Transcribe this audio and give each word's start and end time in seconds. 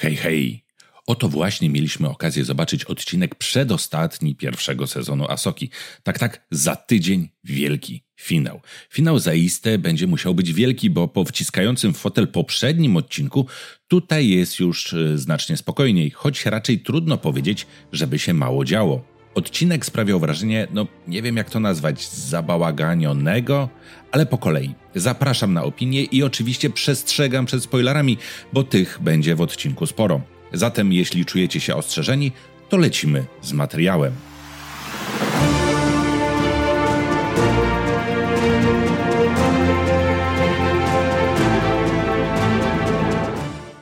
Hej, 0.00 0.16
hej! 0.16 0.64
Oto 1.06 1.28
właśnie 1.28 1.70
mieliśmy 1.70 2.08
okazję 2.08 2.44
zobaczyć 2.44 2.84
odcinek 2.84 3.34
przedostatni 3.34 4.34
pierwszego 4.36 4.86
sezonu 4.86 5.26
Asoki. 5.28 5.70
Tak, 6.02 6.18
tak, 6.18 6.46
za 6.50 6.76
tydzień 6.76 7.28
wielki 7.44 8.04
finał. 8.20 8.60
Finał 8.90 9.18
zaiste 9.18 9.78
będzie 9.78 10.06
musiał 10.06 10.34
być 10.34 10.52
wielki, 10.52 10.90
bo 10.90 11.08
po 11.08 11.24
wciskającym 11.24 11.94
fotel 11.94 12.28
poprzednim 12.28 12.96
odcinku 12.96 13.46
tutaj 13.88 14.28
jest 14.28 14.60
już 14.60 14.92
e, 14.92 15.18
znacznie 15.18 15.56
spokojniej, 15.56 16.10
choć 16.10 16.46
raczej 16.46 16.80
trudno 16.80 17.18
powiedzieć, 17.18 17.66
żeby 17.92 18.18
się 18.18 18.34
mało 18.34 18.64
działo. 18.64 19.19
Odcinek 19.34 19.86
sprawiał 19.86 20.20
wrażenie, 20.20 20.66
no 20.72 20.86
nie 21.08 21.22
wiem 21.22 21.36
jak 21.36 21.50
to 21.50 21.60
nazwać, 21.60 22.08
zabałaganionego, 22.08 23.68
ale 24.12 24.26
po 24.26 24.38
kolei. 24.38 24.74
Zapraszam 24.94 25.52
na 25.52 25.64
opinię 25.64 26.04
i 26.04 26.22
oczywiście 26.22 26.70
przestrzegam 26.70 27.46
przed 27.46 27.62
spoilerami, 27.62 28.18
bo 28.52 28.62
tych 28.62 28.98
będzie 29.02 29.34
w 29.34 29.40
odcinku 29.40 29.86
sporo. 29.86 30.20
Zatem 30.52 30.92
jeśli 30.92 31.24
czujecie 31.24 31.60
się 31.60 31.74
ostrzeżeni, 31.74 32.32
to 32.68 32.76
lecimy 32.76 33.24
z 33.42 33.52
materiałem. 33.52 34.29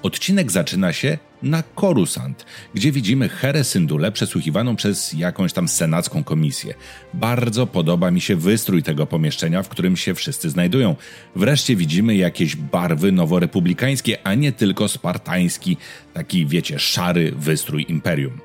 Odcinek 0.09 0.53
zaczyna 0.53 0.93
się 0.93 1.19
na 1.43 1.62
Korusant, 1.62 2.47
gdzie 2.75 2.93
widzimy 2.93 3.29
Herę 3.29 3.65
Syndule 3.65 4.12
przesłuchiwaną 4.12 4.77
przez 4.77 5.12
jakąś 5.12 5.53
tam 5.53 5.69
senacką 5.69 6.25
komisję. 6.25 6.75
Bardzo 7.15 7.66
podoba 7.66 8.11
mi 8.11 8.21
się 8.21 8.37
wystrój 8.37 8.83
tego 8.83 9.07
pomieszczenia, 9.07 9.63
w 9.63 9.69
którym 9.69 9.97
się 9.97 10.15
wszyscy 10.15 10.51
znajdują. 10.51 10.97
Wreszcie 11.37 11.77
widzimy 11.77 12.16
jakieś 12.16 12.57
barwy 12.57 13.13
noworepublikańskie, 13.13 14.19
a 14.25 14.35
nie 14.35 14.52
tylko 14.52 14.89
spartański, 14.89 15.77
taki 16.15 16.47
wiecie, 16.47 16.79
szary 16.79 17.33
wystrój 17.37 17.87
imperium. 17.88 18.41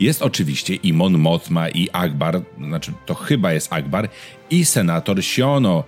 Jest 0.00 0.22
oczywiście 0.22 0.74
i 0.74 0.92
Mon 0.92 1.18
Mothma 1.18 1.68
i 1.68 1.88
Akbar, 1.92 2.42
znaczy 2.66 2.92
to 3.06 3.14
chyba 3.14 3.52
jest 3.52 3.72
Akbar, 3.72 4.08
i 4.50 4.64
senator 4.64 5.24
Siono, 5.24 5.84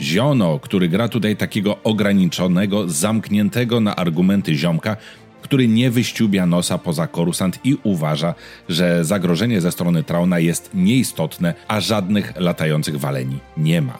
Ziono, 0.00 0.58
który 0.58 0.88
gra 0.88 1.08
tutaj 1.08 1.36
takiego 1.36 1.82
ograniczonego, 1.82 2.88
zamkniętego 2.88 3.80
na 3.80 3.96
argumenty 3.96 4.54
ziomka, 4.54 4.96
który 5.42 5.68
nie 5.68 5.90
wyściubia 5.90 6.46
nosa 6.46 6.78
poza 6.78 7.06
Korusant 7.06 7.58
i 7.64 7.76
uważa, 7.82 8.34
że 8.68 9.04
zagrożenie 9.04 9.60
ze 9.60 9.72
strony 9.72 10.02
Trauna 10.02 10.38
jest 10.38 10.70
nieistotne, 10.74 11.54
a 11.68 11.80
żadnych 11.80 12.32
latających 12.36 12.98
waleni 12.98 13.38
nie 13.56 13.82
ma. 13.82 13.98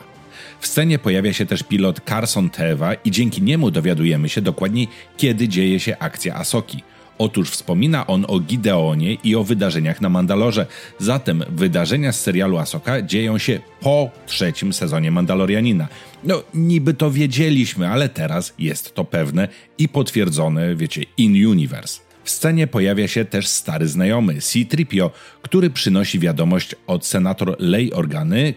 W 0.59 0.67
scenie 0.67 0.99
pojawia 0.99 1.33
się 1.33 1.45
też 1.45 1.63
pilot 1.63 2.01
Carson 2.09 2.49
Teva 2.49 2.93
i 2.93 3.11
dzięki 3.11 3.41
niemu 3.41 3.71
dowiadujemy 3.71 4.29
się 4.29 4.41
dokładniej, 4.41 4.87
kiedy 5.17 5.47
dzieje 5.47 5.79
się 5.79 5.97
akcja 5.97 6.35
Asoki– 6.35 6.83
Otóż 7.17 7.49
wspomina 7.49 8.07
on 8.07 8.25
o 8.27 8.39
Gideonie 8.39 9.13
i 9.13 9.35
o 9.35 9.43
wydarzeniach 9.43 10.01
na 10.01 10.09
Mandalorze. 10.09 10.65
Zatem 10.99 11.43
wydarzenia 11.49 12.11
z 12.11 12.21
serialu 12.21 12.57
Asoka 12.57 13.01
dzieją 13.01 13.37
się 13.37 13.59
po 13.81 14.09
trzecim 14.25 14.73
sezonie 14.73 15.11
Mandalorianina. 15.11 15.87
No, 16.23 16.43
niby 16.53 16.93
to 16.93 17.11
wiedzieliśmy, 17.11 17.89
ale 17.89 18.09
teraz 18.09 18.53
jest 18.59 18.93
to 18.95 19.03
pewne 19.03 19.47
i 19.77 19.89
potwierdzone, 19.89 20.75
wiecie, 20.75 21.03
in 21.17 21.47
universe. 21.47 21.99
W 22.23 22.29
scenie 22.29 22.67
pojawia 22.67 23.07
się 23.07 23.25
też 23.25 23.47
stary 23.47 23.87
znajomy, 23.87 24.41
C-Tripio, 24.41 25.11
który 25.41 25.69
przynosi 25.69 26.19
wiadomość 26.19 26.75
od 26.87 27.05
senator 27.05 27.55
Lei 27.59 27.93
Organy 27.93 28.53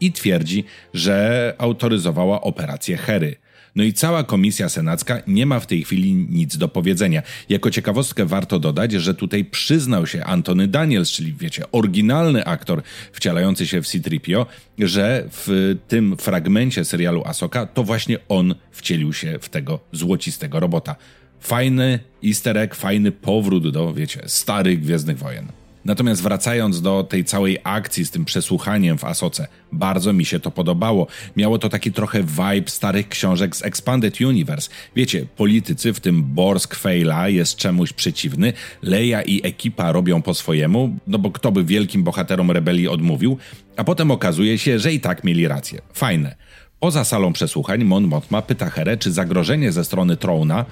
i 0.00 0.12
twierdzi, 0.12 0.64
że 0.94 1.54
autoryzowała 1.58 2.40
operację 2.40 2.96
Hery. 2.96 3.36
No 3.76 3.84
i 3.84 3.92
cała 3.92 4.24
komisja 4.24 4.68
senacka 4.68 5.22
nie 5.26 5.46
ma 5.46 5.60
w 5.60 5.66
tej 5.66 5.84
chwili 5.84 6.14
nic 6.14 6.56
do 6.56 6.68
powiedzenia. 6.68 7.22
Jako 7.48 7.70
ciekawostkę 7.70 8.26
warto 8.26 8.58
dodać, 8.58 8.92
że 8.92 9.14
tutaj 9.14 9.44
przyznał 9.44 10.06
się 10.06 10.24
Antony 10.24 10.68
Daniels, 10.68 11.10
czyli 11.10 11.34
wiecie, 11.34 11.64
oryginalny 11.72 12.44
aktor 12.44 12.82
wcielający 13.12 13.66
się 13.66 13.82
w 13.82 13.86
C-3PO, 13.86 14.46
że 14.78 15.24
w 15.30 15.76
tym 15.88 16.16
fragmencie 16.16 16.84
serialu 16.84 17.22
Asoka 17.24 17.66
to 17.66 17.84
właśnie 17.84 18.18
on 18.28 18.54
wcielił 18.70 19.12
się 19.12 19.38
w 19.40 19.48
tego 19.48 19.80
złocistego 19.92 20.60
robota. 20.60 20.96
Fajny 21.40 21.98
easter 22.24 22.58
egg, 22.58 22.74
fajny 22.74 23.12
powrót 23.12 23.70
do, 23.70 23.94
wiecie, 23.94 24.20
starych 24.26 24.80
Gwiezdnych 24.80 25.18
Wojen. 25.18 25.61
Natomiast 25.84 26.22
wracając 26.22 26.82
do 26.82 27.04
tej 27.04 27.24
całej 27.24 27.58
akcji 27.64 28.04
z 28.04 28.10
tym 28.10 28.24
przesłuchaniem 28.24 28.98
w 28.98 29.04
Asoce, 29.04 29.48
bardzo 29.72 30.12
mi 30.12 30.24
się 30.24 30.40
to 30.40 30.50
podobało. 30.50 31.06
Miało 31.36 31.58
to 31.58 31.68
taki 31.68 31.92
trochę 31.92 32.22
vibe 32.22 32.70
starych 32.70 33.08
książek 33.08 33.56
z 33.56 33.62
Expanded 33.62 34.20
Universe. 34.20 34.70
Wiecie, 34.96 35.26
politycy, 35.36 35.92
w 35.92 36.00
tym 36.00 36.22
Borsk 36.22 36.74
Fejla 36.74 37.28
jest 37.28 37.56
czemuś 37.56 37.92
przeciwny, 37.92 38.52
Leia 38.82 39.22
i 39.22 39.46
ekipa 39.46 39.92
robią 39.92 40.22
po 40.22 40.34
swojemu, 40.34 40.96
no 41.06 41.18
bo 41.18 41.30
kto 41.30 41.52
by 41.52 41.64
wielkim 41.64 42.02
bohaterom 42.02 42.50
rebelii 42.50 42.88
odmówił, 42.88 43.38
a 43.76 43.84
potem 43.84 44.10
okazuje 44.10 44.58
się, 44.58 44.78
że 44.78 44.92
i 44.92 45.00
tak 45.00 45.24
mieli 45.24 45.48
rację. 45.48 45.82
Fajne. 45.92 46.34
Poza 46.80 47.04
salą 47.04 47.32
przesłuchań 47.32 47.84
Mon 47.84 48.04
Mothma 48.04 48.42
pyta 48.42 48.70
Herę, 48.70 48.96
czy 48.96 49.12
zagrożenie 49.12 49.72
ze 49.72 49.84
strony 49.84 50.16
Trona 50.16 50.64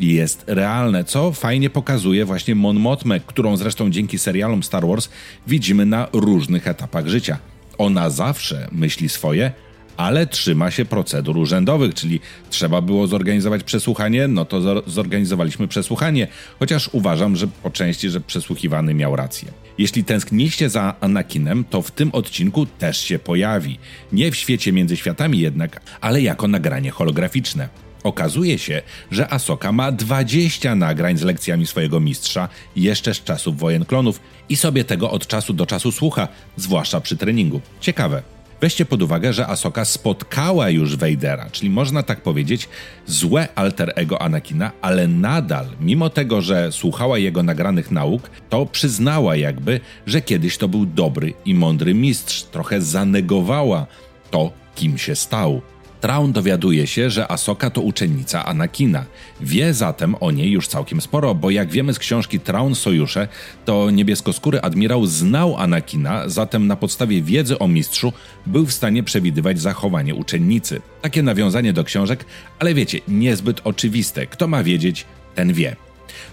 jest 0.00 0.44
realne, 0.46 1.04
co 1.04 1.32
fajnie 1.32 1.70
pokazuje 1.70 2.24
właśnie 2.24 2.54
Mon 2.54 2.76
Mothmę, 2.76 3.20
którą 3.20 3.56
zresztą 3.56 3.90
dzięki 3.90 4.18
serialom 4.18 4.62
Star 4.62 4.86
Wars 4.86 5.08
widzimy 5.46 5.86
na 5.86 6.08
różnych 6.12 6.68
etapach 6.68 7.06
życia. 7.06 7.38
Ona 7.78 8.10
zawsze 8.10 8.68
myśli 8.72 9.08
swoje, 9.08 9.52
ale 9.96 10.26
trzyma 10.26 10.70
się 10.70 10.84
procedur 10.84 11.38
urzędowych, 11.38 11.94
czyli 11.94 12.20
trzeba 12.50 12.80
było 12.80 13.06
zorganizować 13.06 13.62
przesłuchanie, 13.62 14.28
no 14.28 14.44
to 14.44 14.82
zorganizowaliśmy 14.90 15.68
przesłuchanie, 15.68 16.28
chociaż 16.58 16.90
uważam, 16.92 17.36
że 17.36 17.46
po 17.46 17.70
części, 17.70 18.10
że 18.10 18.20
przesłuchiwany 18.20 18.94
miał 18.94 19.16
rację. 19.16 19.48
Jeśli 19.78 20.04
tęskniście 20.04 20.70
za 20.70 20.94
Anakinem, 21.00 21.64
to 21.64 21.82
w 21.82 21.90
tym 21.90 22.10
odcinku 22.12 22.66
też 22.66 23.00
się 23.00 23.18
pojawi. 23.18 23.78
Nie 24.12 24.30
w 24.30 24.36
świecie 24.36 24.72
między 24.72 24.96
światami 24.96 25.38
jednak, 25.38 25.80
ale 26.00 26.22
jako 26.22 26.48
nagranie 26.48 26.90
holograficzne. 26.90 27.68
Okazuje 28.04 28.58
się, 28.58 28.82
że 29.10 29.32
Asoka 29.32 29.72
ma 29.72 29.92
20 29.92 30.74
nagrań 30.74 31.18
z 31.18 31.22
lekcjami 31.22 31.66
swojego 31.66 32.00
mistrza 32.00 32.48
jeszcze 32.76 33.14
z 33.14 33.24
czasów 33.24 33.58
wojen 33.58 33.84
klonów 33.84 34.20
i 34.48 34.56
sobie 34.56 34.84
tego 34.84 35.10
od 35.10 35.26
czasu 35.26 35.52
do 35.52 35.66
czasu 35.66 35.92
słucha, 35.92 36.28
zwłaszcza 36.56 37.00
przy 37.00 37.16
treningu. 37.16 37.60
Ciekawe. 37.80 38.22
Weźcie 38.60 38.84
pod 38.84 39.02
uwagę, 39.02 39.32
że 39.32 39.46
Asoka 39.46 39.84
spotkała 39.84 40.70
już 40.70 40.96
Vadera, 40.96 41.50
czyli 41.50 41.70
można 41.70 42.02
tak 42.02 42.20
powiedzieć 42.20 42.68
złe 43.06 43.48
alter 43.54 43.92
ego 43.96 44.22
Anakina, 44.22 44.72
ale 44.82 45.08
nadal, 45.08 45.66
mimo 45.80 46.10
tego, 46.10 46.42
że 46.42 46.72
słuchała 46.72 47.18
jego 47.18 47.42
nagranych 47.42 47.90
nauk, 47.90 48.30
to 48.50 48.66
przyznała 48.66 49.36
jakby, 49.36 49.80
że 50.06 50.20
kiedyś 50.20 50.58
to 50.58 50.68
był 50.68 50.86
dobry 50.86 51.32
i 51.44 51.54
mądry 51.54 51.94
mistrz. 51.94 52.42
Trochę 52.42 52.80
zanegowała 52.80 53.86
to, 54.30 54.52
kim 54.74 54.98
się 54.98 55.16
stał. 55.16 55.62
Traun 56.04 56.32
dowiaduje 56.32 56.86
się, 56.86 57.10
że 57.10 57.32
Asoka 57.32 57.70
to 57.70 57.80
uczennica 57.80 58.44
Anakina. 58.44 59.04
Wie 59.40 59.74
zatem 59.74 60.14
o 60.20 60.30
niej 60.30 60.50
już 60.50 60.68
całkiem 60.68 61.00
sporo, 61.00 61.34
bo 61.34 61.50
jak 61.50 61.70
wiemy 61.70 61.94
z 61.94 61.98
książki 61.98 62.40
Traun 62.40 62.74
Sojusze, 62.74 63.28
to 63.64 63.90
niebieskoskóry 63.90 64.60
admirał 64.60 65.06
znał 65.06 65.56
Anakina, 65.56 66.28
zatem 66.28 66.66
na 66.66 66.76
podstawie 66.76 67.22
wiedzy 67.22 67.58
o 67.58 67.68
mistrzu 67.68 68.12
był 68.46 68.66
w 68.66 68.72
stanie 68.72 69.02
przewidywać 69.02 69.60
zachowanie 69.60 70.14
uczennicy. 70.14 70.80
Takie 71.02 71.22
nawiązanie 71.22 71.72
do 71.72 71.84
książek, 71.84 72.24
ale 72.58 72.74
wiecie, 72.74 73.00
niezbyt 73.08 73.60
oczywiste. 73.64 74.26
Kto 74.26 74.48
ma 74.48 74.62
wiedzieć, 74.62 75.06
ten 75.34 75.52
wie. 75.52 75.76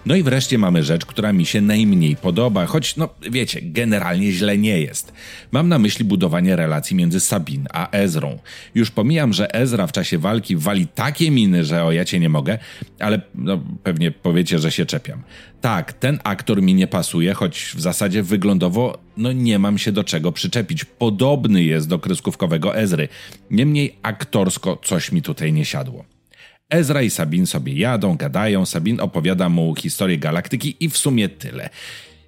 No 0.05 0.15
i 0.15 0.23
wreszcie 0.23 0.57
mamy 0.57 0.83
rzecz, 0.83 1.05
która 1.05 1.33
mi 1.33 1.45
się 1.45 1.61
najmniej 1.61 2.15
podoba, 2.15 2.65
choć 2.65 2.95
no 2.95 3.09
wiecie, 3.31 3.59
generalnie 3.63 4.31
źle 4.31 4.57
nie 4.57 4.81
jest. 4.81 5.13
Mam 5.51 5.69
na 5.69 5.79
myśli 5.79 6.05
budowanie 6.05 6.55
relacji 6.55 6.95
między 6.95 7.19
Sabin 7.19 7.67
a 7.73 7.91
Ezrą. 7.91 8.39
Już 8.75 8.91
pomijam, 8.91 9.33
że 9.33 9.53
Ezra 9.53 9.87
w 9.87 9.91
czasie 9.91 10.17
walki 10.17 10.55
wali 10.55 10.87
takie 10.87 11.31
miny, 11.31 11.65
że 11.65 11.83
o 11.83 11.91
ja 11.91 12.05
cię 12.05 12.19
nie 12.19 12.29
mogę, 12.29 12.57
ale 12.99 13.21
no, 13.35 13.63
pewnie 13.83 14.11
powiecie, 14.11 14.59
że 14.59 14.71
się 14.71 14.85
czepiam. 14.85 15.23
Tak, 15.61 15.93
ten 15.93 16.19
aktor 16.23 16.61
mi 16.61 16.73
nie 16.73 16.87
pasuje, 16.87 17.33
choć 17.33 17.73
w 17.75 17.81
zasadzie 17.81 18.23
wyglądowo 18.23 18.97
no 19.17 19.31
nie 19.31 19.59
mam 19.59 19.77
się 19.77 19.91
do 19.91 20.03
czego 20.03 20.31
przyczepić. 20.31 20.85
Podobny 20.85 21.63
jest 21.63 21.87
do 21.87 21.99
kreskówkowego 21.99 22.75
Ezry. 22.75 23.07
Niemniej 23.51 23.95
aktorsko 24.03 24.79
coś 24.83 25.11
mi 25.11 25.21
tutaj 25.21 25.53
nie 25.53 25.65
siadło. 25.65 26.05
Ezra 26.71 27.01
i 27.01 27.09
Sabin 27.09 27.47
sobie 27.47 27.73
jadą, 27.73 28.17
gadają, 28.17 28.65
Sabin 28.65 28.99
opowiada 28.99 29.49
mu 29.49 29.75
historię 29.75 30.17
galaktyki 30.17 30.75
i 30.79 30.89
w 30.89 30.97
sumie 30.97 31.29
tyle. 31.29 31.69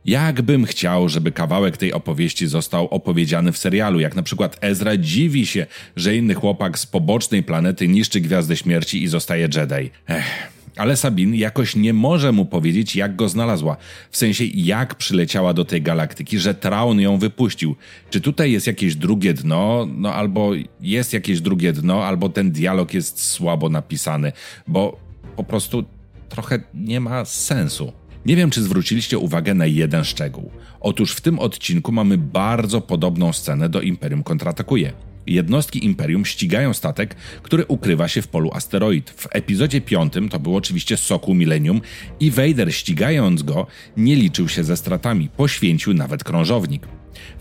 Jakbym 0.06 0.66
chciał, 0.66 1.10
żeby 1.10 1.32
kawałek 1.32 1.78
tej 1.78 1.94
opowieści 1.94 2.48
został 2.48 2.88
opowiedziany 2.88 3.52
w 3.52 3.58
serialu, 3.58 4.00
jak 4.00 4.16
na 4.16 4.24
przykład 4.24 4.58
Ezra 4.62 4.98
dziwi 4.98 5.46
się, 5.46 5.66
że 5.96 6.16
inny 6.16 6.34
chłopak 6.34 6.80
z 6.80 6.86
pobocznej 6.86 7.44
planety 7.44 7.88
niszczy 7.88 8.22
Gwiazdę 8.22 8.56
Śmierci 8.58 9.04
i 9.04 9.08
zostaje 9.08 9.50
Jedi. 9.56 9.90
Ech, 10.08 10.53
ale 10.78 10.98
Sabin 10.98 11.36
jakoś 11.36 11.76
nie 11.76 11.94
może 11.94 12.32
mu 12.32 12.46
powiedzieć, 12.46 12.96
jak 12.96 13.16
go 13.16 13.30
znalazła. 13.30 13.78
W 14.12 14.18
sensie, 14.18 14.46
jak 14.46 14.96
przyleciała 14.96 15.54
do 15.54 15.66
tej 15.66 15.82
galaktyki, 15.82 16.40
że 16.40 16.54
Traun 16.54 17.00
ją 17.00 17.18
wypuścił. 17.18 17.76
Czy 18.10 18.22
tutaj 18.22 18.52
jest 18.52 18.68
jakieś 18.68 18.96
drugie 18.96 19.34
dno, 19.34 19.88
no 19.98 20.14
albo 20.14 20.52
jest 20.82 21.14
jakieś 21.14 21.42
drugie 21.42 21.74
dno, 21.74 22.06
albo 22.06 22.30
ten 22.30 22.52
dialog 22.52 22.94
jest 22.94 23.26
słabo 23.26 23.70
napisany, 23.70 24.32
bo 24.68 25.00
po 25.36 25.44
prostu 25.44 25.84
trochę 26.30 26.60
nie 26.74 27.00
ma 27.00 27.26
sensu. 27.26 27.92
Nie 28.26 28.36
wiem, 28.36 28.50
czy 28.50 28.64
zwróciliście 28.64 29.18
uwagę 29.18 29.54
na 29.54 29.66
jeden 29.66 30.04
szczegół. 30.04 30.52
Otóż 30.80 31.14
w 31.14 31.22
tym 31.22 31.40
odcinku 31.40 31.92
mamy 31.92 32.18
bardzo 32.18 32.82
podobną 32.82 33.34
scenę 33.34 33.70
do 33.70 33.82
Imperium 33.82 34.24
kontratakuje. 34.24 34.94
Jednostki 35.28 35.86
Imperium 35.86 36.26
ścigają 36.26 36.74
statek, 36.74 37.16
który 37.42 37.66
ukrywa 37.66 38.08
się 38.08 38.22
w 38.22 38.28
polu 38.28 38.52
asteroid. 38.54 39.10
W 39.10 39.28
epizodzie 39.32 39.82
5 39.82 40.14
to 40.30 40.40
był 40.40 40.56
oczywiście 40.56 40.98
Soku 40.98 41.34
Millennium 41.34 41.82
i 42.20 42.32
Vader 42.32 42.74
ścigając 42.74 43.44
go 43.44 43.68
nie 43.98 44.16
liczył 44.16 44.50
się 44.50 44.64
ze 44.64 44.78
stratami, 44.78 45.30
poświęcił 45.30 45.94
nawet 45.94 46.24
krążownik. 46.24 46.88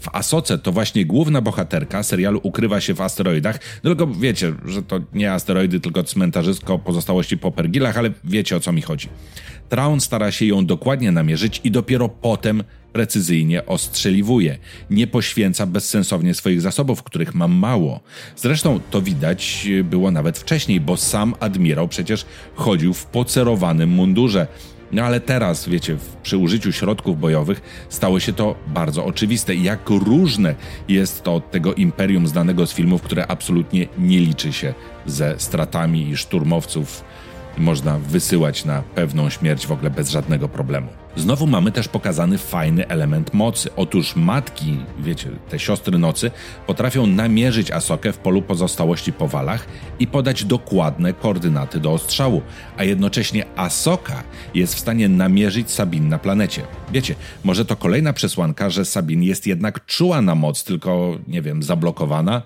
W 0.01 0.09
Asoce 0.13 0.59
to 0.59 0.73
właśnie 0.73 1.05
główna 1.05 1.41
bohaterka 1.41 2.03
serialu 2.03 2.41
ukrywa 2.43 2.81
się 2.81 2.95
w 2.95 3.01
asteroidach, 3.01 3.59
tylko 3.83 4.07
wiecie, 4.07 4.53
że 4.65 4.83
to 4.83 5.01
nie 5.13 5.33
asteroidy, 5.33 5.81
tylko 5.81 6.05
cmentarzysko 6.05 6.79
pozostałości 6.79 7.39
po 7.39 7.51
pergilach, 7.51 7.99
ale 7.99 8.11
wiecie 8.25 8.57
o 8.57 8.61
co 8.61 8.73
mi 8.73 8.83
chodzi. 8.83 9.09
Traun 9.69 10.01
stara 10.01 10.33
się 10.33 10.47
ją 10.47 10.67
dokładnie 10.67 11.13
namierzyć 11.13 11.61
i 11.65 11.71
dopiero 11.71 12.09
potem 12.09 12.65
precyzyjnie 12.93 13.67
ostrzeliwuje. 13.67 14.59
Nie 14.91 15.07
poświęca 15.07 15.67
bezsensownie 15.67 16.35
swoich 16.35 16.61
zasobów, 16.61 17.03
których 17.03 17.35
ma 17.35 17.49
mało. 17.49 18.01
Zresztą 18.37 18.81
to 18.91 19.03
widać 19.03 19.69
było 19.85 20.11
nawet 20.11 20.39
wcześniej, 20.39 20.81
bo 20.81 20.97
sam 20.97 21.35
admirał 21.41 21.89
przecież 21.89 22.25
chodził 22.55 22.95
w 22.95 23.07
pocerowanym 23.07 23.91
mundurze. 23.91 24.47
No 24.93 25.03
ale 25.03 25.21
teraz, 25.21 25.69
wiecie, 25.69 25.97
przy 26.23 26.37
użyciu 26.37 26.73
środków 26.73 27.21
bojowych 27.21 27.87
stało 27.89 28.21
się 28.21 28.33
to 28.33 28.55
bardzo 28.67 29.05
oczywiste. 29.05 29.55
Jak 29.55 29.91
różne 29.91 30.55
jest 30.89 31.23
to 31.23 31.35
od 31.35 31.51
tego 31.51 31.75
imperium 31.75 32.27
znanego 32.27 32.67
z 32.67 32.73
filmów, 32.73 33.03
które 33.03 33.27
absolutnie 33.27 33.89
nie 33.99 34.21
liczy 34.21 34.53
się 34.53 34.75
ze 35.07 35.35
stratami 35.39 36.17
szturmowców 36.17 37.05
można 37.59 37.99
wysyłać 37.99 38.65
na 38.65 38.83
pewną 38.83 39.31
śmierć 39.31 39.67
w 39.67 39.73
ogóle 39.73 39.91
bez 39.91 40.11
żadnego 40.11 40.49
problemu. 40.49 40.89
Znowu 41.17 41.47
mamy 41.47 41.73
też 41.73 41.89
pokazany 41.89 42.39
fajny 42.39 42.89
element 42.89 43.35
mocy. 43.35 43.71
Otóż 43.77 44.17
matki, 44.17 44.77
wiecie, 44.99 45.31
te 45.49 45.59
siostry 45.59 45.99
nocy, 45.99 46.31
potrafią 46.67 47.07
namierzyć 47.07 47.71
Asokę 47.71 48.13
w 48.13 48.19
polu 48.19 48.43
pozostałości 48.43 49.13
po 49.13 49.29
walach 49.29 49.67
i 49.99 50.07
podać 50.07 50.45
dokładne 50.45 51.13
koordynaty 51.13 51.81
do 51.81 51.93
ostrzału, 51.93 52.43
a 52.77 52.85
jednocześnie 52.85 53.45
Asoka 53.57 54.23
jest 54.55 54.75
w 54.75 54.79
stanie 54.79 55.09
namierzyć 55.09 55.71
Sabin 55.71 56.09
na 56.09 56.19
planecie. 56.19 56.63
Wiecie, 56.93 57.15
może 57.45 57.65
to 57.65 57.77
kolejna 57.77 58.13
przesłanka, 58.13 58.71
że 58.71 58.85
Sabin 58.85 59.23
jest 59.23 59.47
jednak 59.47 59.87
czuła 59.87 60.23
na 60.23 60.35
moc, 60.35 60.65
tylko, 60.65 61.19
nie 61.29 61.43
wiem, 61.43 61.63
zablokowana? 61.63 62.43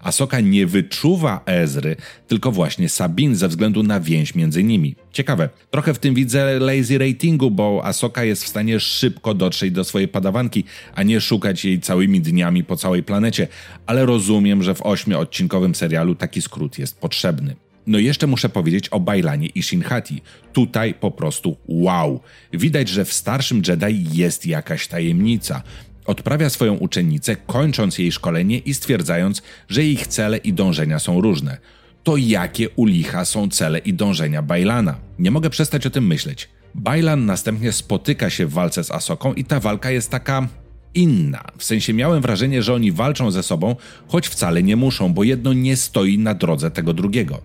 Asoka 0.00 0.40
nie 0.40 0.66
wyczuwa 0.66 1.40
Ezry, 1.46 1.96
tylko 2.28 2.52
właśnie 2.52 2.88
Sabin 2.88 3.36
ze 3.36 3.48
względu 3.48 3.82
na 3.82 4.00
więź 4.00 4.34
między 4.34 4.64
nimi. 4.64 4.94
Ciekawe, 5.12 5.48
trochę 5.70 5.94
w 5.94 5.98
tym 5.98 6.14
widzę 6.14 6.58
lazy 6.58 6.98
ratingu, 6.98 7.50
bo 7.50 7.80
Asoka 7.84 8.24
jest 8.24 8.44
w 8.44 8.48
stanie 8.48 8.80
szybko 8.80 9.34
dotrzeć 9.34 9.72
do 9.72 9.84
swojej 9.84 10.08
padawanki, 10.08 10.64
a 10.94 11.02
nie 11.02 11.20
szukać 11.20 11.64
jej 11.64 11.80
całymi 11.80 12.20
dniami 12.20 12.64
po 12.64 12.76
całej 12.76 13.02
planecie, 13.02 13.48
ale 13.86 14.06
rozumiem, 14.06 14.62
że 14.62 14.74
w 14.74 14.82
ośmioodcinkowym 14.82 15.74
serialu 15.74 16.14
taki 16.14 16.42
skrót 16.42 16.78
jest 16.78 17.00
potrzebny. 17.00 17.56
No 17.88 17.98
jeszcze 17.98 18.26
muszę 18.26 18.48
powiedzieć 18.48 18.88
o 18.88 19.00
Bailanie 19.00 19.46
i 19.46 19.62
Shinhati. 19.62 20.22
Tutaj 20.52 20.94
po 20.94 21.10
prostu 21.10 21.56
wow. 21.68 22.20
Widać, 22.52 22.88
że 22.88 23.04
w 23.04 23.12
starszym 23.12 23.62
Jedi 23.68 24.06
jest 24.12 24.46
jakaś 24.46 24.88
tajemnica 24.88 25.62
odprawia 26.08 26.50
swoją 26.50 26.74
uczennicę, 26.74 27.36
kończąc 27.36 27.98
jej 27.98 28.12
szkolenie 28.12 28.58
i 28.58 28.74
stwierdzając, 28.74 29.42
że 29.68 29.84
ich 29.84 30.06
cele 30.06 30.36
i 30.36 30.52
dążenia 30.52 30.98
są 30.98 31.20
różne. 31.20 31.58
To 32.02 32.16
jakie 32.16 32.70
u 32.70 32.86
licha 32.86 33.24
są 33.24 33.48
cele 33.48 33.78
i 33.78 33.94
dążenia 33.94 34.42
Bailana? 34.42 34.98
Nie 35.18 35.30
mogę 35.30 35.50
przestać 35.50 35.86
o 35.86 35.90
tym 35.90 36.06
myśleć. 36.06 36.48
Bailan 36.74 37.26
następnie 37.26 37.72
spotyka 37.72 38.30
się 38.30 38.46
w 38.46 38.52
walce 38.52 38.84
z 38.84 38.90
Asoką 38.90 39.34
i 39.34 39.44
ta 39.44 39.60
walka 39.60 39.90
jest 39.90 40.10
taka 40.10 40.48
inna. 40.94 41.44
W 41.58 41.64
sensie 41.64 41.94
miałem 41.94 42.22
wrażenie, 42.22 42.62
że 42.62 42.74
oni 42.74 42.92
walczą 42.92 43.30
ze 43.30 43.42
sobą, 43.42 43.76
choć 44.06 44.28
wcale 44.28 44.62
nie 44.62 44.76
muszą, 44.76 45.12
bo 45.12 45.24
jedno 45.24 45.52
nie 45.52 45.76
stoi 45.76 46.18
na 46.18 46.34
drodze 46.34 46.70
tego 46.70 46.92
drugiego. 46.94 47.40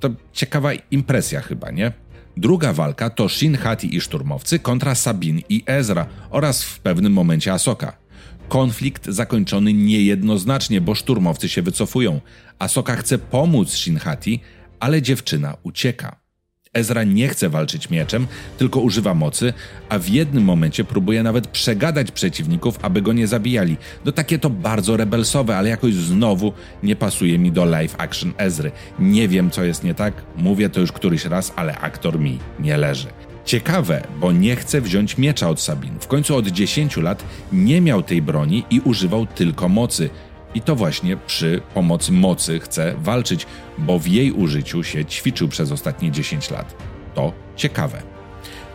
To 0.00 0.10
ciekawa 0.32 0.72
impresja 0.90 1.40
chyba, 1.40 1.70
nie? 1.70 1.92
Druga 2.38 2.72
walka 2.72 3.10
to 3.10 3.28
Shin 3.28 3.56
Hati 3.56 3.96
i 3.96 4.00
szturmowcy 4.00 4.58
kontra 4.58 4.94
Sabin 4.94 5.42
i 5.48 5.62
Ezra 5.66 6.06
oraz 6.30 6.64
w 6.64 6.78
pewnym 6.78 7.12
momencie 7.12 7.52
Asoka. 7.52 7.96
Konflikt 8.48 9.06
zakończony 9.06 9.72
niejednoznacznie, 9.72 10.80
bo 10.80 10.94
szturmowcy 10.94 11.48
się 11.48 11.62
wycofują. 11.62 12.20
Asoka 12.58 12.96
chce 12.96 13.18
pomóc 13.18 13.74
Shin 13.74 13.98
Hati, 13.98 14.40
ale 14.80 15.02
dziewczyna 15.02 15.56
ucieka. 15.62 16.17
Ezra 16.72 17.04
nie 17.04 17.28
chce 17.28 17.48
walczyć 17.48 17.90
mieczem, 17.90 18.26
tylko 18.58 18.80
używa 18.80 19.14
mocy, 19.14 19.52
a 19.88 19.98
w 19.98 20.08
jednym 20.08 20.44
momencie 20.44 20.84
próbuje 20.84 21.22
nawet 21.22 21.46
przegadać 21.46 22.10
przeciwników, 22.10 22.78
aby 22.82 23.02
go 23.02 23.12
nie 23.12 23.26
zabijali. 23.26 23.76
No 24.04 24.12
takie 24.12 24.38
to 24.38 24.50
bardzo 24.50 24.96
rebelsowe, 24.96 25.56
ale 25.56 25.68
jakoś 25.68 25.94
znowu 25.94 26.52
nie 26.82 26.96
pasuje 26.96 27.38
mi 27.38 27.52
do 27.52 27.64
live 27.64 27.94
action 27.98 28.32
Ezry. 28.38 28.72
Nie 28.98 29.28
wiem 29.28 29.50
co 29.50 29.64
jest 29.64 29.84
nie 29.84 29.94
tak, 29.94 30.14
mówię 30.36 30.68
to 30.68 30.80
już 30.80 30.92
któryś 30.92 31.24
raz, 31.24 31.52
ale 31.56 31.78
aktor 31.78 32.20
mi 32.20 32.38
nie 32.60 32.76
leży. 32.76 33.08
Ciekawe, 33.48 34.02
bo 34.20 34.32
nie 34.32 34.56
chce 34.56 34.80
wziąć 34.80 35.18
miecza 35.18 35.48
od 35.48 35.60
Sabin. 35.60 35.98
W 36.00 36.06
końcu 36.06 36.36
od 36.36 36.48
10 36.48 36.96
lat 36.96 37.24
nie 37.52 37.80
miał 37.80 38.02
tej 38.02 38.22
broni 38.22 38.64
i 38.70 38.80
używał 38.80 39.26
tylko 39.26 39.68
mocy. 39.68 40.10
I 40.54 40.60
to 40.60 40.76
właśnie 40.76 41.16
przy 41.16 41.60
pomocy 41.74 42.12
mocy 42.12 42.60
chce 42.60 42.94
walczyć, 42.98 43.46
bo 43.78 43.98
w 43.98 44.06
jej 44.06 44.32
użyciu 44.32 44.82
się 44.82 45.04
ćwiczył 45.04 45.48
przez 45.48 45.72
ostatnie 45.72 46.10
10 46.10 46.50
lat. 46.50 46.76
To 47.14 47.32
ciekawe. 47.56 48.02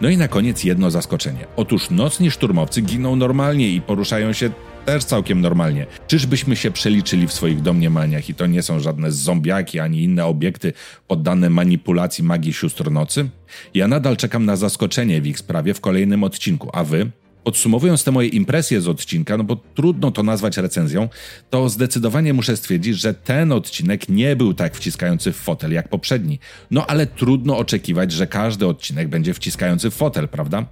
No 0.01 0.09
i 0.09 0.17
na 0.17 0.27
koniec 0.27 0.63
jedno 0.63 0.91
zaskoczenie. 0.91 1.45
Otóż 1.55 1.89
nocni 1.89 2.31
szturmowcy 2.31 2.81
giną 2.81 3.15
normalnie 3.15 3.69
i 3.69 3.81
poruszają 3.81 4.33
się 4.33 4.49
też 4.85 5.03
całkiem 5.03 5.41
normalnie. 5.41 5.85
Czyżbyśmy 6.07 6.55
się 6.55 6.71
przeliczyli 6.71 7.27
w 7.27 7.33
swoich 7.33 7.61
domniemaniach 7.61 8.29
i 8.29 8.35
to 8.35 8.47
nie 8.47 8.61
są 8.61 8.79
żadne 8.79 9.11
zombiaki 9.11 9.79
ani 9.79 10.03
inne 10.03 10.25
obiekty 10.25 10.73
poddane 11.07 11.49
manipulacji 11.49 12.23
magii 12.23 12.53
sióstr 12.53 12.91
nocy? 12.91 13.29
Ja 13.73 13.87
nadal 13.87 14.17
czekam 14.17 14.45
na 14.45 14.55
zaskoczenie 14.55 15.21
w 15.21 15.27
ich 15.27 15.39
sprawie 15.39 15.73
w 15.73 15.81
kolejnym 15.81 16.23
odcinku, 16.23 16.69
a 16.73 16.83
wy? 16.83 17.11
Podsumowując 17.43 18.03
te 18.03 18.11
moje 18.11 18.27
impresje 18.27 18.81
z 18.81 18.87
odcinka, 18.87 19.37
no 19.37 19.43
bo 19.43 19.55
trudno 19.55 20.11
to 20.11 20.23
nazwać 20.23 20.57
recenzją, 20.57 21.09
to 21.49 21.69
zdecydowanie 21.69 22.33
muszę 22.33 22.57
stwierdzić, 22.57 22.97
że 22.97 23.13
ten 23.13 23.51
odcinek 23.51 24.09
nie 24.09 24.35
był 24.35 24.53
tak 24.53 24.75
wciskający 24.75 25.31
w 25.31 25.35
fotel 25.35 25.71
jak 25.71 25.89
poprzedni. 25.89 26.39
No 26.71 26.85
ale 26.85 27.07
trudno 27.07 27.57
oczekiwać, 27.57 28.11
że 28.11 28.27
każdy 28.27 28.67
odcinek 28.67 29.07
będzie 29.07 29.33
wciskający 29.33 29.89
w 29.89 29.93
fotel, 29.93 30.27
prawda? 30.27 30.65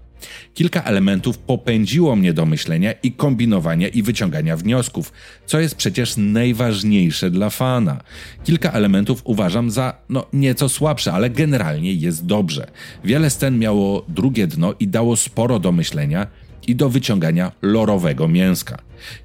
Kilka 0.54 0.84
elementów 0.84 1.38
popędziło 1.38 2.16
mnie 2.16 2.34
do 2.34 2.46
myślenia 2.46 2.92
i 2.92 3.12
kombinowania 3.12 3.88
i 3.88 4.04
wyciągania 4.04 4.58
wniosków, 4.58 5.14
co 5.46 5.60
jest 5.60 5.76
przecież 5.76 6.18
najważniejsze 6.18 7.32
dla 7.32 7.50
fana. 7.50 8.04
Kilka 8.44 8.72
elementów 8.72 9.22
uważam 9.24 9.72
za 9.72 9.98
no 10.10 10.26
nieco 10.34 10.70
słabsze, 10.70 11.14
ale 11.14 11.30
generalnie 11.30 11.94
jest 11.94 12.26
dobrze. 12.26 12.68
Wiele 13.04 13.30
scen 13.30 13.60
miało 13.60 14.06
drugie 14.08 14.48
dno 14.48 14.74
i 14.80 14.88
dało 14.88 15.16
sporo 15.16 15.60
do 15.60 15.72
myślenia 15.72 16.28
i 16.68 16.76
do 16.76 16.90
wyciągania 16.90 17.52
lorowego 17.62 18.28
mięska. 18.28 18.78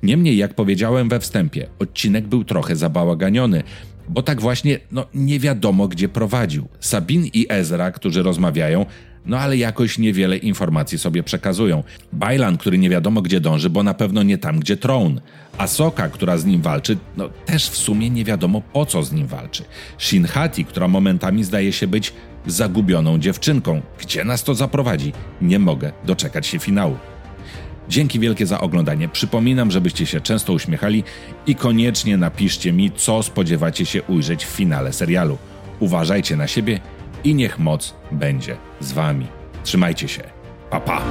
Niemniej, 0.02 0.37
jak 0.37 0.55
powiedziałem 0.55 1.09
we 1.09 1.21
wstępie, 1.21 1.66
odcinek 1.78 2.26
był 2.26 2.45
trochę 2.45 2.76
zabałaganiony, 2.76 3.62
bo 4.09 4.23
tak 4.23 4.40
właśnie 4.40 4.78
no, 4.93 5.07
nie 5.14 5.40
wiadomo 5.40 5.88
gdzie 5.88 6.09
prowadził. 6.09 6.69
Sabin 6.81 7.26
i 7.26 7.47
Ezra, 7.49 7.93
którzy 7.93 8.23
rozmawiają, 8.23 8.87
no 9.26 9.38
ale 9.38 9.57
jakoś 9.57 9.99
niewiele 9.99 10.37
informacji 10.37 10.99
sobie 10.99 11.23
przekazują. 11.23 11.83
Bailan, 12.12 12.59
który 12.59 12.78
nie 12.78 12.90
wiadomo 12.90 13.23
gdzie 13.23 13.40
dąży, 13.40 13.71
bo 13.71 13.83
na 13.83 13.95
pewno 13.95 14.23
nie 14.23 14.38
tam, 14.38 14.61
gdzie 14.61 14.76
Tron. 14.76 15.21
Asoka, 15.59 16.09
która 16.09 16.38
z 16.38 16.45
nim 16.45 16.62
walczy, 16.62 16.97
no 17.16 17.28
też 17.47 17.69
w 17.69 17.76
sumie 17.76 18.11
nie 18.11 18.25
wiadomo 18.25 18.61
po 18.61 18.87
co 18.87 19.02
z 19.02 19.12
nim 19.12 19.26
walczy. 19.26 19.64
Shinhati, 19.99 20.64
która 20.64 20.88
momentami 20.88 21.45
zdaje 21.45 21.73
się 21.73 21.87
być 21.87 22.12
zagubioną 22.47 23.19
dziewczynką. 23.19 23.83
Gdzie 24.00 24.25
nas 24.25 24.45
to 24.45 24.55
zaprowadzi? 24.55 25.12
Nie 25.40 25.59
mogę 25.59 25.93
doczekać 26.05 26.47
się 26.47 26.59
finału. 26.59 26.97
Dzięki 27.88 28.21
wielkie 28.21 28.47
za 28.47 28.61
oglądanie. 28.61 29.09
Przypominam, 29.09 29.71
żebyście 29.71 30.07
się 30.07 30.21
często 30.21 30.52
uśmiechali 30.52 31.05
i 31.47 31.55
koniecznie 31.55 32.16
napiszcie 32.16 32.73
mi, 32.73 32.90
co 32.90 33.23
spodziewacie 33.23 33.87
się 33.87 34.02
ujrzeć 34.02 34.47
w 34.47 34.49
finale 34.49 34.93
serialu. 34.93 35.38
Uważajcie 35.81 36.37
na 36.37 36.47
siebie 36.47 36.81
i 37.25 37.35
niech 37.35 37.59
moc 37.59 37.95
będzie 38.12 38.57
z 38.81 38.93
wami. 38.93 39.26
Trzymajcie 39.64 40.09
się. 40.09 40.23
Pa 40.71 40.81
pa! 40.81 41.02